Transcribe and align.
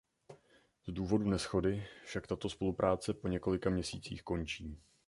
Z 0.87 0.91
důvodu 0.91 1.29
neshody 1.29 1.87
však 2.05 2.27
tato 2.27 2.49
spolupráce 2.49 3.13
po 3.13 3.27
několika 3.27 3.69
měsících 3.69 4.23
končí. 4.23 4.77